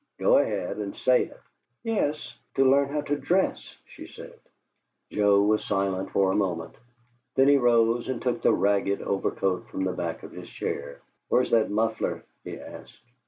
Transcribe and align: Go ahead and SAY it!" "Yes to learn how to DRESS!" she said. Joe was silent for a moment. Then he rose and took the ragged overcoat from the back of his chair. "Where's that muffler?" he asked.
Go 0.17 0.39
ahead 0.39 0.77
and 0.77 0.95
SAY 0.97 1.25
it!" 1.25 1.39
"Yes 1.83 2.33
to 2.55 2.65
learn 2.67 2.89
how 2.89 3.01
to 3.01 3.15
DRESS!" 3.17 3.75
she 3.85 4.07
said. 4.07 4.39
Joe 5.11 5.43
was 5.43 5.63
silent 5.63 6.09
for 6.09 6.31
a 6.31 6.35
moment. 6.35 6.73
Then 7.35 7.47
he 7.47 7.57
rose 7.57 8.09
and 8.09 8.19
took 8.19 8.41
the 8.41 8.51
ragged 8.51 9.03
overcoat 9.03 9.69
from 9.69 9.83
the 9.83 9.93
back 9.93 10.23
of 10.23 10.31
his 10.31 10.49
chair. 10.49 11.01
"Where's 11.29 11.51
that 11.51 11.69
muffler?" 11.69 12.23
he 12.43 12.59
asked. 12.59 12.99